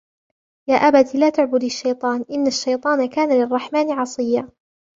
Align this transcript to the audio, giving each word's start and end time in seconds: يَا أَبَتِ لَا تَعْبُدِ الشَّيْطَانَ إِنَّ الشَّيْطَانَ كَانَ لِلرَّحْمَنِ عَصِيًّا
يَا 0.67 0.75
أَبَتِ 0.75 1.15
لَا 1.15 1.29
تَعْبُدِ 1.29 1.63
الشَّيْطَانَ 1.63 2.25
إِنَّ 2.31 2.47
الشَّيْطَانَ 2.47 3.09
كَانَ 3.09 3.29
لِلرَّحْمَنِ 3.33 3.91
عَصِيًّا 3.91 4.49